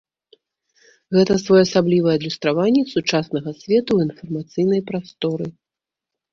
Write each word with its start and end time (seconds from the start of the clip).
Гэта 1.17 1.31
своеасаблівае 1.43 2.15
адлюстраванне 2.21 2.83
сучаснага 2.95 3.49
свету 3.61 3.87
ў 3.93 3.99
інфармацыйнай 4.11 4.81
прасторы. 4.93 5.45